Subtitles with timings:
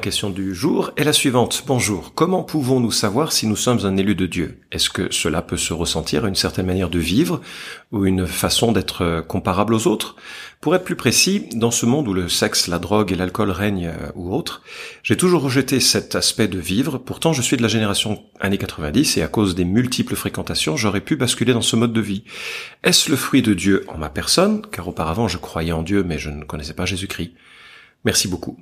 [0.00, 1.64] La question du jour est la suivante.
[1.66, 4.58] Bonjour, comment pouvons-nous savoir si nous sommes un élu de Dieu?
[4.72, 7.42] Est-ce que cela peut se ressentir à une certaine manière de vivre
[7.92, 10.16] ou une façon d'être comparable aux autres?
[10.62, 13.88] Pour être plus précis, dans ce monde où le sexe, la drogue et l'alcool règnent
[13.88, 14.62] euh, ou autres,
[15.02, 19.18] j'ai toujours rejeté cet aspect de vivre, pourtant je suis de la génération années 90
[19.18, 22.24] et à cause des multiples fréquentations, j'aurais pu basculer dans ce mode de vie.
[22.84, 24.62] Est-ce le fruit de Dieu en ma personne?
[24.72, 27.32] Car auparavant je croyais en Dieu mais je ne connaissais pas Jésus-Christ.
[28.06, 28.56] Merci beaucoup.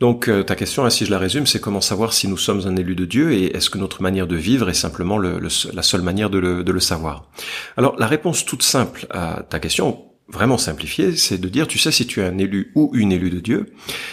[0.00, 2.76] Donc euh, ta question, si je la résume, c'est comment savoir si nous sommes un
[2.76, 6.02] élu de Dieu et est-ce que notre manière de vivre est simplement le, la seule
[6.02, 7.30] manière de le, de le savoir?
[7.76, 11.92] Alors la réponse toute simple à ta question, vraiment simplifiée, c'est de dire, tu sais,
[11.92, 13.72] si tu es un élu ou une élue de Dieu,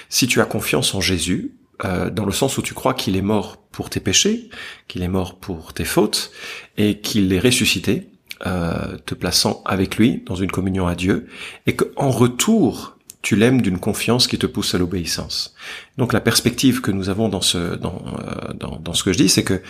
[0.10, 3.22] si tu as confiance en Jésus, euh, dans le sens où tu crois qu'il est
[3.24, 4.50] mort pour tes péchés,
[4.88, 6.32] qu'il est mort pour tes fautes,
[6.78, 8.10] et qu'il est ressuscité,
[8.46, 11.28] euh, te plaçant avec lui dans une communion à Dieu,
[11.66, 15.54] et qu'en retour, tu l'aimes d'une confiance qui te pousse à l'obéissance.
[15.98, 19.18] Donc la perspective que nous avons dans ce dans, euh, dans, dans, ce que je
[19.18, 19.62] dis, c'est que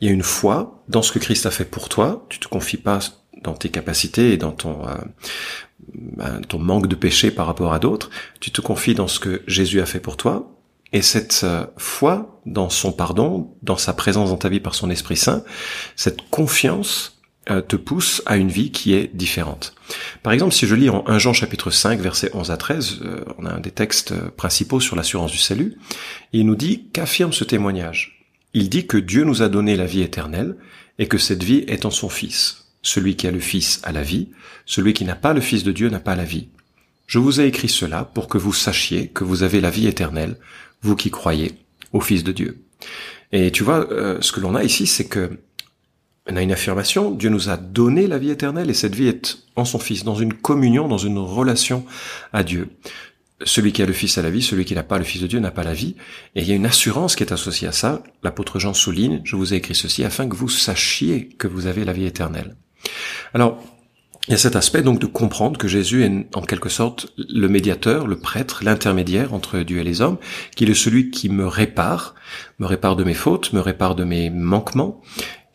[0.00, 2.26] il y a une foi dans ce que Christ a fait pour toi.
[2.28, 3.00] Tu te confies pas
[3.42, 4.94] dans tes capacités et dans ton euh,
[5.94, 8.10] ben, ton manque de péché par rapport à d'autres.
[8.40, 10.54] Tu te confies dans ce que Jésus a fait pour toi.
[10.92, 14.90] Et cette euh, foi dans son pardon, dans sa présence dans ta vie par son
[14.90, 15.44] Esprit Saint,
[15.96, 17.17] cette confiance euh,
[17.62, 19.74] te pousse à une vie qui est différente.
[20.22, 23.24] Par exemple, si je lis en 1 Jean chapitre 5 versets 11 à 13, euh,
[23.38, 25.76] on a un des textes principaux sur l'assurance du salut,
[26.32, 28.26] il nous dit qu'affirme ce témoignage.
[28.54, 30.56] Il dit que Dieu nous a donné la vie éternelle
[30.98, 32.66] et que cette vie est en son Fils.
[32.82, 34.28] Celui qui a le Fils a la vie,
[34.66, 36.48] celui qui n'a pas le Fils de Dieu n'a pas la vie.
[37.06, 40.36] Je vous ai écrit cela pour que vous sachiez que vous avez la vie éternelle,
[40.82, 41.52] vous qui croyez
[41.92, 42.62] au Fils de Dieu.
[43.32, 45.38] Et tu vois, euh, ce que l'on a ici, c'est que
[46.30, 49.38] on a une affirmation, Dieu nous a donné la vie éternelle et cette vie est
[49.56, 51.84] en son Fils, dans une communion, dans une relation
[52.32, 52.68] à Dieu.
[53.44, 55.26] Celui qui a le Fils a la vie, celui qui n'a pas le Fils de
[55.26, 55.94] Dieu n'a pas la vie.
[56.34, 58.02] Et il y a une assurance qui est associée à ça.
[58.22, 61.84] L'apôtre Jean souligne, je vous ai écrit ceci afin que vous sachiez que vous avez
[61.84, 62.56] la vie éternelle.
[63.32, 63.62] Alors,
[64.26, 67.48] il y a cet aspect donc de comprendre que Jésus est en quelque sorte le
[67.48, 70.18] médiateur, le prêtre, l'intermédiaire entre Dieu et les hommes,
[70.54, 72.14] qu'il est celui qui me répare,
[72.58, 75.00] me répare de mes fautes, me répare de mes manquements,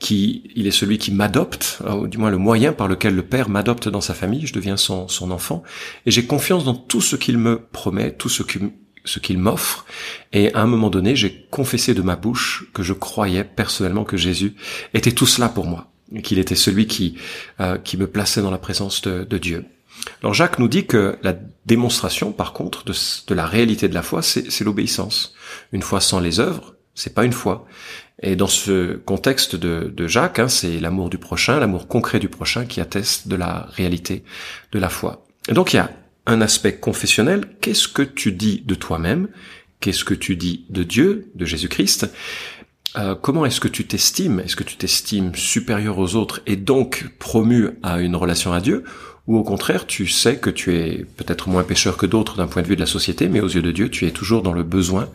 [0.03, 3.47] qui, il est celui qui m'adopte, ou du moins le moyen par lequel le Père
[3.47, 5.63] m'adopte dans sa famille, je deviens son, son enfant,
[6.05, 8.71] et j'ai confiance dans tout ce qu'il me promet, tout ce qu'il
[9.05, 9.85] ce qu'il m'offre,
[10.31, 14.15] et à un moment donné, j'ai confessé de ma bouche que je croyais personnellement que
[14.15, 14.55] Jésus
[14.93, 15.91] était tout cela pour moi,
[16.23, 17.17] qu'il était celui qui,
[17.59, 19.65] euh, qui me plaçait dans la présence de, de, Dieu.
[20.21, 22.93] Alors Jacques nous dit que la démonstration, par contre, de,
[23.27, 25.33] de la réalité de la foi, c'est l'obéissance.
[25.73, 27.67] Une foi sans les œuvres, c'est pas une foi.
[28.25, 32.65] Et dans ce contexte de, Jacques, hein, c'est l'amour du prochain, l'amour concret du prochain
[32.65, 34.23] qui atteste de la réalité
[34.71, 35.25] de la foi.
[35.49, 35.91] Donc il y a
[36.25, 37.45] un aspect confessionnel.
[37.59, 39.27] Qu'est-ce que tu dis de toi-même?
[39.81, 42.09] Qu'est-ce que tu dis de Dieu, de Jésus-Christ?
[42.95, 44.39] Euh, comment est-ce que tu t'estimes?
[44.39, 48.83] Est-ce que tu t'estimes supérieur aux autres et donc promu à une relation à Dieu?
[49.25, 52.61] Ou au contraire, tu sais que tu es peut-être moins pécheur que d'autres d'un point
[52.61, 54.63] de vue de la société, mais aux yeux de Dieu, tu es toujours dans le
[54.63, 55.09] besoin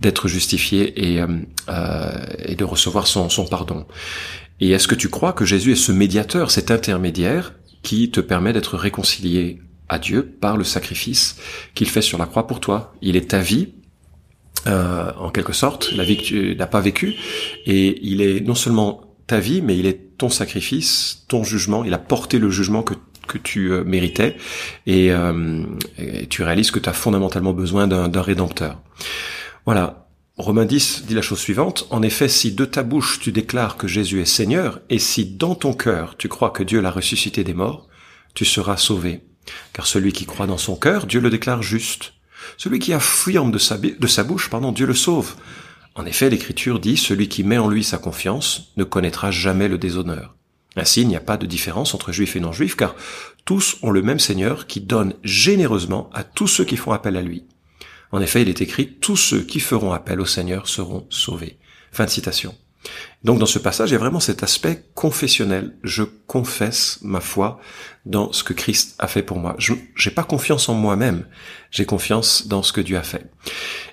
[0.00, 1.28] d'être justifié et, euh,
[1.68, 2.10] euh
[2.44, 3.86] et de recevoir son, son pardon.
[4.60, 8.52] Et est-ce que tu crois que Jésus est ce médiateur, cet intermédiaire qui te permet
[8.52, 11.36] d'être réconcilié à Dieu par le sacrifice
[11.74, 12.92] qu'il fait sur la croix pour toi?
[13.00, 13.74] Il est ta vie
[14.66, 17.14] euh, en quelque sorte, la vie que tu n'as pas vécue,
[17.66, 21.94] et il est non seulement ta vie, mais il est ton sacrifice, ton jugement, il
[21.94, 22.94] a porté le jugement que,
[23.26, 24.36] que tu euh, méritais,
[24.86, 25.64] et, euh,
[25.98, 28.80] et, tu réalises que tu as fondamentalement besoin d'un rédempteur.
[29.66, 30.08] Voilà.
[30.38, 33.86] Romains 10 dit la chose suivante, en effet, si de ta bouche tu déclares que
[33.86, 37.52] Jésus est Seigneur, et si dans ton cœur tu crois que Dieu l'a ressuscité des
[37.52, 37.88] morts,
[38.34, 39.20] tu seras sauvé.
[39.72, 42.14] Car celui qui croit dans son cœur, Dieu le déclare juste.
[42.56, 45.34] Celui qui affirme de sa, de sa bouche, pardon, Dieu le sauve.
[45.94, 49.78] En effet, l'Écriture dit, celui qui met en lui sa confiance ne connaîtra jamais le
[49.78, 50.34] déshonneur.
[50.76, 52.94] Ainsi, il n'y a pas de différence entre juifs et non-juifs, car
[53.44, 57.22] tous ont le même Seigneur qui donne généreusement à tous ceux qui font appel à
[57.22, 57.44] lui.
[58.10, 61.58] En effet, il est écrit, tous ceux qui feront appel au Seigneur seront sauvés.
[61.90, 62.54] Fin de citation.
[63.24, 65.76] Donc dans ce passage, il y a vraiment cet aspect confessionnel.
[65.84, 67.60] Je confesse ma foi
[68.04, 69.54] dans ce que Christ a fait pour moi.
[69.58, 71.26] Je n'ai pas confiance en moi-même,
[71.70, 73.30] j'ai confiance dans ce que Dieu a fait.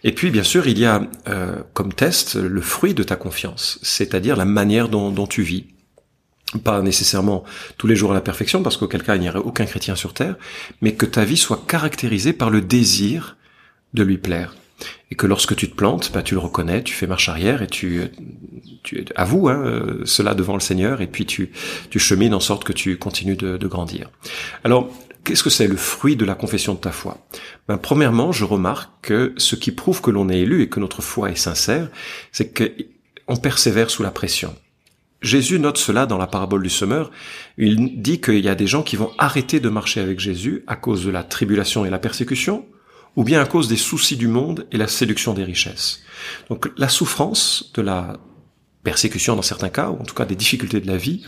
[0.04, 3.80] Et puis bien sûr, il y a euh, comme test le fruit de ta confiance,
[3.84, 5.66] c'est-à-dire la manière dont, dont tu vis
[6.64, 7.44] pas nécessairement
[7.78, 10.14] tous les jours à la perfection, parce qu'auquel cas il n'y aurait aucun chrétien sur
[10.14, 10.36] terre,
[10.82, 13.38] mais que ta vie soit caractérisée par le désir
[13.94, 14.56] de lui plaire.
[15.12, 17.68] Et que lorsque tu te plantes, bah, tu le reconnais, tu fais marche arrière et
[17.68, 18.02] tu,
[18.84, 21.52] tu avoues hein, euh, cela devant le Seigneur et puis tu,
[21.90, 24.10] tu chemines en sorte que tu continues de, de grandir.
[24.64, 24.90] Alors,
[25.24, 27.18] qu'est-ce que c'est le fruit de la confession de ta foi?
[27.68, 31.02] Ben, Premièrement, je remarque que ce qui prouve que l'on est élu et que notre
[31.02, 31.90] foi est sincère,
[32.32, 34.56] c'est qu'on persévère sous la pression.
[35.22, 37.12] Jésus note cela dans la parabole du semeur.
[37.58, 40.76] Il dit qu'il y a des gens qui vont arrêter de marcher avec Jésus à
[40.76, 42.66] cause de la tribulation et la persécution,
[43.16, 46.02] ou bien à cause des soucis du monde et la séduction des richesses.
[46.50, 48.18] Donc la souffrance de la
[48.90, 51.22] persécution dans certains cas, ou en tout cas des difficultés de la vie,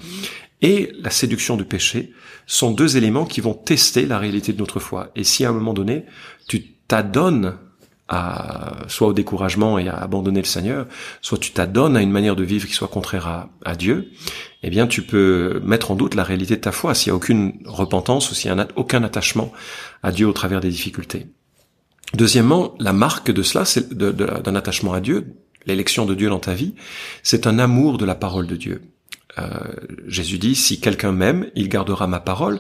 [0.63, 2.12] et la séduction du péché
[2.48, 5.12] sont deux éléments qui vont tester la réalité de notre foi.
[5.16, 6.06] Et si à un moment donné,
[6.48, 7.54] tu t'adonnes
[8.08, 10.88] à, soit au découragement et à abandonner le Seigneur,
[11.22, 14.10] soit tu t'adonnes à une manière de vivre qui soit contraire à, Dieu,
[14.64, 17.18] eh bien tu peux mettre en doute la réalité de ta foi s'il n'y a
[17.18, 19.52] aucune repentance ou s'il n'y a aucun attachement
[20.02, 21.28] à Dieu au travers des difficultés.
[22.16, 25.36] Deuxièmement, la marque de cela, c'est d'un attachement à Dieu,
[25.66, 26.74] l'élection de Dieu dans ta vie,
[27.24, 28.81] c'est un amour de la parole de Dieu.
[29.40, 29.48] Euh,
[30.08, 32.60] Jésus dit, si quelqu'un m'aime, il gardera ma parole,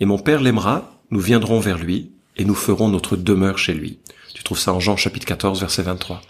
[0.00, 3.98] et mon Père l'aimera, nous viendrons vers lui, et nous ferons notre demeure chez lui.
[4.34, 6.20] Tu trouves ça en Jean chapitre 14, verset 23.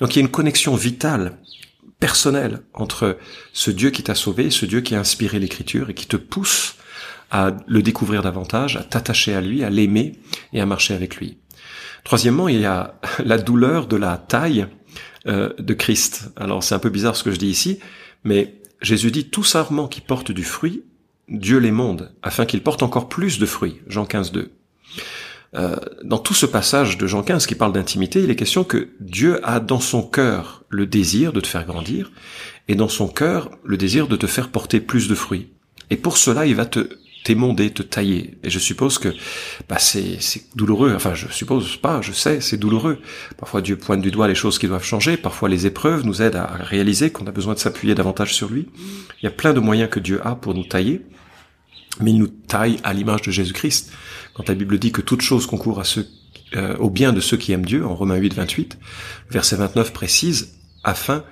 [0.00, 1.38] Donc il y a une connexion vitale,
[1.98, 3.18] personnelle, entre
[3.52, 6.76] ce Dieu qui t'a sauvé, ce Dieu qui a inspiré l'écriture et qui te pousse
[7.30, 10.12] à le découvrir davantage, à t'attacher à lui, à l'aimer
[10.52, 11.38] et à marcher avec lui.
[12.04, 12.94] Troisièmement, il y a
[13.24, 14.68] la douleur de la taille
[15.28, 16.30] euh, de Christ.
[16.36, 17.78] Alors c'est un peu bizarre ce que je dis ici,
[18.24, 20.84] mais Jésus dit tout sarment qui porte du fruit,
[21.28, 23.80] Dieu les monde, afin qu'il porte encore plus de fruits.
[23.86, 24.50] Jean 15, 2.
[25.54, 28.90] Euh, dans tout ce passage de Jean 15 qui parle d'intimité, il est question que
[29.00, 32.12] Dieu a dans son cœur le désir de te faire grandir
[32.68, 35.48] et dans son cœur le désir de te faire porter plus de fruits.
[35.90, 36.90] Et pour cela, il va te
[37.24, 38.38] t'émonder, te tailler.
[38.42, 39.14] Et je suppose que
[39.68, 40.18] bah, c'est
[40.54, 40.92] douloureux.
[40.94, 42.98] Enfin, je suppose pas, je sais, c'est douloureux.
[43.36, 45.16] Parfois, Dieu pointe du doigt les choses qui doivent changer.
[45.16, 48.68] Parfois, les épreuves nous aident à réaliser qu'on a besoin de s'appuyer davantage sur lui.
[49.20, 51.02] Il y a plein de moyens que Dieu a pour nous tailler
[52.00, 53.92] mais il nous taille à l'image de Jésus-Christ.
[54.34, 56.06] Quand la Bible dit que toute chose concourt à ceux,
[56.56, 58.78] euh, au bien de ceux qui aiment Dieu, en Romains 8, 28,
[59.30, 60.54] verset 29 précise,
[60.84, 61.24] afin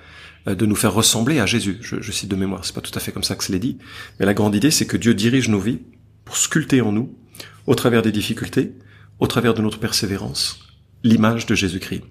[0.55, 1.77] de nous faire ressembler à Jésus.
[1.81, 3.77] Je, je cite de mémoire, c'est pas tout à fait comme ça que c'est dit,
[4.19, 5.79] mais la grande idée, c'est que Dieu dirige nos vies
[6.25, 7.13] pour sculpter en nous,
[7.65, 8.73] au travers des difficultés,
[9.19, 10.59] au travers de notre persévérance,
[11.03, 12.03] l'image de Jésus-Christ.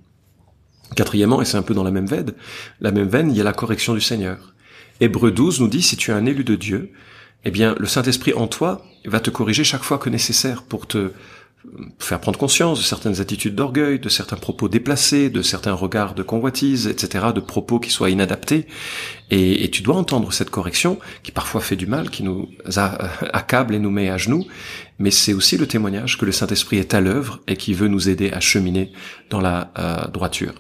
[0.95, 2.33] Quatrièmement, et c'est un peu dans la même veine,
[2.81, 4.55] la même veine, il y a la correction du Seigneur.
[5.01, 6.93] Hébreu 12 nous dit, si tu es un élu de Dieu,
[7.45, 11.13] eh bien, le Saint-Esprit en toi va te corriger chaque fois que nécessaire pour te
[11.99, 16.23] faire prendre conscience de certaines attitudes d'orgueil, de certains propos déplacés, de certains regards de
[16.23, 18.67] convoitise, etc., de propos qui soient inadaptés.
[19.31, 22.49] Et, tu dois entendre cette correction qui parfois fait du mal, qui nous
[23.33, 24.47] accable et nous met à genoux,
[24.99, 28.09] mais c'est aussi le témoignage que le Saint-Esprit est à l'œuvre et qui veut nous
[28.09, 28.93] aider à cheminer
[29.31, 30.55] dans la euh, droiture.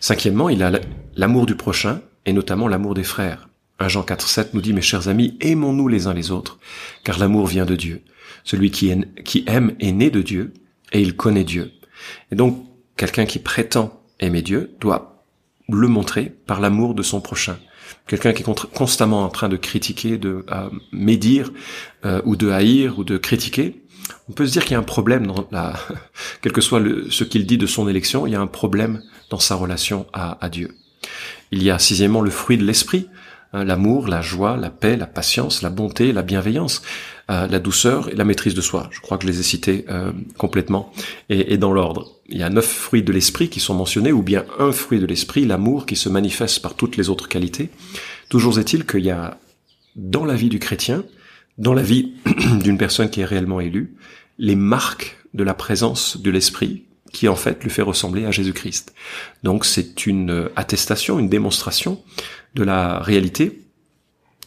[0.00, 0.72] Cinquièmement, il a
[1.14, 3.48] l'amour du prochain et notamment l'amour des frères.
[3.78, 6.58] 1 Jean 4, 7 nous dit, mes chers amis, aimons-nous les uns les autres,
[7.04, 8.02] car l'amour vient de Dieu.
[8.44, 8.90] Celui qui,
[9.46, 10.52] aime est né de Dieu,
[10.92, 11.72] et il connaît Dieu.
[12.32, 12.64] Et donc,
[12.96, 15.24] quelqu'un qui prétend aimer Dieu doit
[15.68, 17.58] le montrer par l'amour de son prochain.
[18.06, 20.44] Quelqu'un qui est constamment en train de critiquer, de
[20.92, 21.52] médire,
[22.04, 23.82] euh, ou de haïr, ou de critiquer,
[24.28, 25.74] on peut se dire qu'il y a un problème dans la,
[26.42, 29.38] quel que soit ce qu'il dit de son élection, il y a un problème dans
[29.38, 30.76] sa relation à, à Dieu.
[31.52, 33.08] Il y a sixièmement le fruit de l'esprit.
[33.52, 36.82] Hein, l'amour, la joie, la paix, la patience, la bonté, la bienveillance,
[37.30, 38.88] la douceur et la maîtrise de soi.
[38.90, 40.92] Je crois que je les ai cités euh, complètement
[41.28, 42.16] et, et dans l'ordre.
[42.28, 45.06] Il y a neuf fruits de l'esprit qui sont mentionnés, ou bien un fruit de
[45.06, 47.70] l'esprit, l'amour, qui se manifeste par toutes les autres qualités.
[48.28, 49.38] Toujours est-il qu'il y a
[49.96, 51.04] dans la vie du chrétien,
[51.58, 52.14] dans la vie
[52.62, 53.94] d'une personne qui est réellement élue,
[54.38, 58.94] les marques de la présence de l'esprit qui en fait lui fait ressembler à Jésus-Christ.
[59.42, 62.02] Donc c'est une attestation, une démonstration
[62.54, 63.60] de la réalité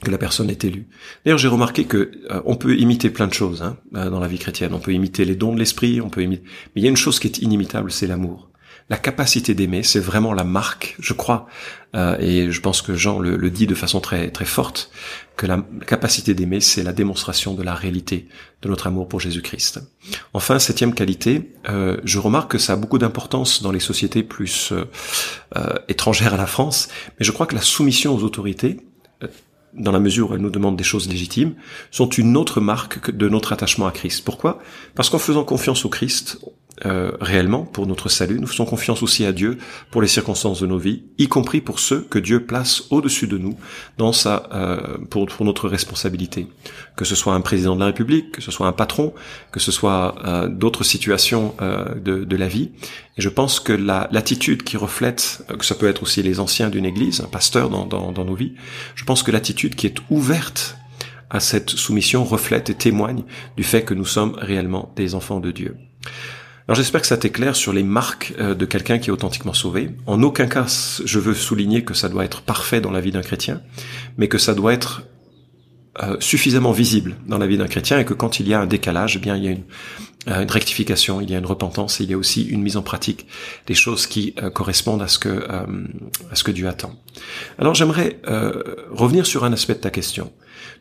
[0.04, 0.86] que la personne est élue.
[1.26, 4.28] D'ailleurs, j'ai remarqué que euh, on peut imiter plein de choses hein, euh, dans la
[4.28, 4.74] vie chrétienne.
[4.74, 6.44] On peut imiter les dons de l'esprit, on peut imiter.
[6.76, 8.50] Mais il y a une chose qui est inimitable, c'est l'amour.
[8.90, 11.48] La capacité d'aimer, c'est vraiment la marque, je crois,
[11.96, 14.92] euh, et je pense que Jean le, le, dit de façon très très forte,
[15.38, 18.28] que la capacité d'aimer, c'est la démonstration de la réalité
[18.62, 19.80] de notre amour pour Jésus-Christ.
[20.34, 24.74] Enfin, septième qualité, euh, je remarque que ça a beaucoup d'importance dans les sociétés plus
[24.74, 24.86] euh,
[25.56, 28.78] euh étrangères à la France, mais je crois que la soumission aux autorités
[29.76, 31.56] dans la mesure où elles nous demandent des choses légitimes,
[31.92, 34.24] sont une autre marque de notre attachement à Christ.
[34.24, 34.60] Pourquoi?
[34.96, 36.40] Parce qu'en faisant confiance au Christ,
[36.86, 39.58] euh, réellement pour notre salut, nous faisons confiance aussi à Dieu
[39.92, 43.38] pour les circonstances de nos vies, y compris pour ceux que Dieu place au-dessus de
[43.38, 43.58] nous
[43.98, 46.48] dans sa euh, pour, pour notre responsabilité.
[46.96, 49.14] Que ce soit un président de la République, que ce soit un patron,
[49.52, 52.72] que ce soit euh, d'autres situations de, de, la vie.
[53.18, 56.70] Et je pense que la, l'attitude qui reflète, que ça peut être aussi les anciens
[56.70, 58.54] d'une église, un pasteur dans, dans, dans nos vies,
[58.96, 60.78] je pense que l'attitude qui est ouverte
[61.30, 63.24] à cette soumission reflète et témoigne
[63.58, 65.76] du fait que nous sommes réellement des enfants de Dieu.
[66.68, 69.90] Alors j'espère que ça t'éclaire sur les marques euh, de quelqu'un qui est authentiquement sauvé.
[70.08, 70.66] En aucun cas,
[71.04, 73.62] je veux souligner que ça doit être parfait dans la vie d'un chrétien,
[74.18, 75.04] mais que ça doit être
[76.02, 78.66] euh, suffisamment visible dans la vie d'un chrétien et que quand il y a un
[78.66, 79.64] décalage, eh bien il y a une,
[80.30, 82.78] euh, une, rectification, il y a une repentance et il y a aussi une mise
[82.78, 83.28] en pratique
[83.68, 86.96] des choses qui correspondent à ce que à ce que Dieu attend.
[87.60, 88.22] Alors j'aimerais
[88.90, 90.32] revenir sur un aspect de ta question.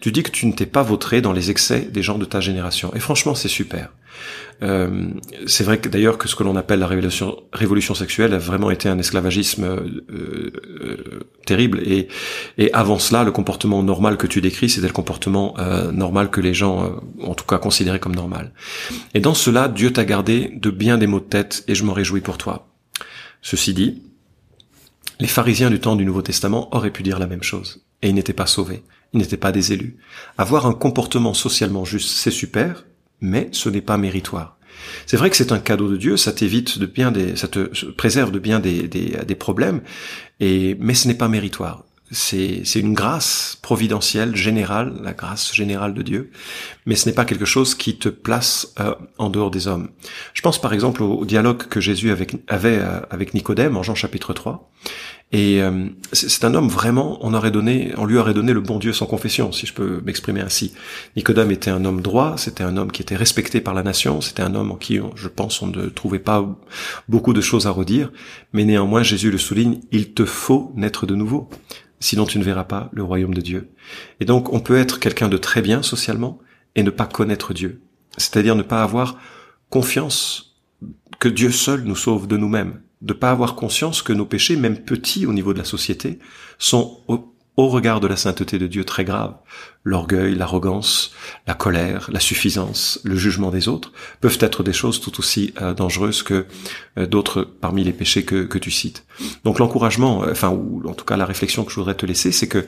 [0.00, 2.40] Tu dis que tu ne t'es pas vautré dans les excès des gens de ta
[2.40, 3.90] génération et franchement c'est super.
[4.62, 5.09] Euh,
[5.47, 8.71] c'est vrai que d'ailleurs que ce que l'on appelle la révolution, révolution sexuelle a vraiment
[8.71, 12.09] été un esclavagisme euh, euh, terrible et,
[12.59, 15.57] et avant cela le comportement normal que tu décris c'était le comportement
[15.92, 18.52] normal que les gens en tout cas considéraient comme normal.
[19.14, 21.92] Et dans cela Dieu t'a gardé de bien des maux de tête et je m'en
[21.92, 22.69] réjouis pour toi.
[23.40, 24.02] Ceci dit,
[25.19, 28.14] les pharisiens du temps du Nouveau Testament auraient pu dire la même chose et ils
[28.14, 29.97] n'étaient pas sauvés, ils n'étaient pas des élus.
[30.38, 32.85] Avoir un comportement socialement juste, c'est super,
[33.23, 34.59] mais ce n'est pas méritoire.
[35.07, 37.91] C'est vrai que c'est un cadeau de Dieu, ça t'évite de bien des, ça te
[37.93, 39.81] préserve de bien des, des, des problèmes,
[40.41, 41.85] et mais ce n'est pas méritoire.
[42.12, 46.31] C'est, une grâce providentielle générale, la grâce générale de Dieu,
[46.87, 49.88] mais ce n'est pas quelque chose qui te place euh, en dehors des hommes.
[50.35, 54.35] Je pense par exemple au, dialogue que Jésus avait euh, avec Nicodème en Jean chapitre
[54.35, 54.71] 3,
[55.35, 58.78] et euh, c'est un homme vraiment, on aurait donné, on lui aurait donné le bon
[58.78, 60.75] Dieu sans confession, si je peux m'exprimer ainsi.
[61.16, 64.42] Nicodème était un homme droit, c'était un homme qui était respecté par la nation, c'était
[64.42, 66.47] un homme en qui, je pense, on ne trouvait pas
[67.09, 68.12] beaucoup de choses à redire,
[68.52, 71.49] mais néanmoins Jésus le souligne, il te faut naître de nouveau,
[72.02, 73.71] sinon tu ne verras pas le royaume de Dieu.
[74.21, 76.38] Et donc on peut être quelqu'un de très bien socialement
[76.75, 77.82] et ne pas connaître Dieu,
[78.16, 79.18] c'est-à-dire ne pas avoir
[79.71, 80.56] confiance
[81.18, 84.78] que Dieu seul nous sauve de nous-mêmes de pas avoir conscience que nos péchés, même
[84.78, 86.21] petits au niveau de la société,
[86.59, 87.00] sont
[87.56, 89.35] au, regard de la sainteté de Dieu très graves.
[89.85, 91.12] L'orgueil, l'arrogance,
[91.47, 95.75] la colère, la suffisance, le jugement des autres peuvent être des choses tout aussi euh,
[95.75, 96.47] dangereuses que
[96.99, 99.04] euh, d'autres parmi les péchés que, que tu cites.
[99.44, 102.32] Donc l'encouragement, euh, enfin ou en tout cas la réflexion que je voudrais te laisser,
[102.32, 102.66] c'est que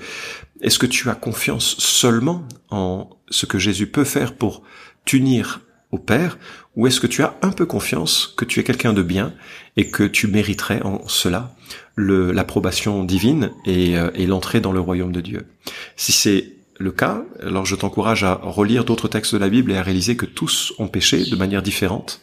[0.61, 4.63] est-ce que tu as confiance seulement en ce que Jésus peut faire pour
[5.05, 5.61] t'unir
[5.95, 6.39] au Père,
[6.75, 9.33] ou est-ce que tu as un peu confiance que tu es quelqu'un de bien
[9.77, 11.55] et que tu mériterais en cela
[11.97, 15.47] l'approbation divine et, euh, et l'entrée dans le royaume de Dieu?
[15.95, 19.77] Si c'est le cas, alors je t'encourage à relire d'autres textes de la Bible et
[19.77, 22.21] à réaliser que tous ont péché de manière différente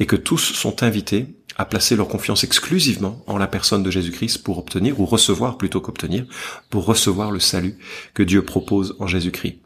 [0.00, 1.26] et que tous sont invités
[1.56, 5.80] à placer leur confiance exclusivement en la personne de Jésus-Christ pour obtenir, ou recevoir plutôt
[5.80, 6.24] qu'obtenir,
[6.70, 7.76] pour recevoir le salut
[8.14, 9.58] que Dieu propose en Jésus-Christ.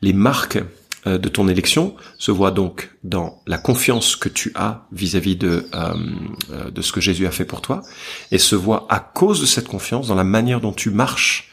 [0.00, 0.58] Les marques
[1.06, 5.94] de ton élection se voit donc dans la confiance que tu as vis-à-vis de, euh,
[6.50, 7.82] euh, de ce que Jésus a fait pour toi,
[8.30, 11.50] et se voit à cause de cette confiance dans la manière dont tu marches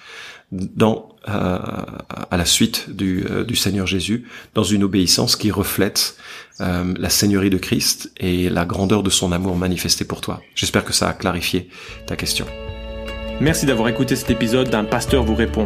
[0.51, 6.17] dans à la suite du, du, Seigneur Jésus, dans une obéissance qui reflète
[6.59, 10.41] la Seigneurie de Christ et la grandeur de son amour manifesté pour toi.
[10.55, 11.69] J'espère que ça a clarifié
[12.07, 12.47] ta question.
[13.39, 15.65] Merci d'avoir écouté cet épisode d'un pasteur vous répond.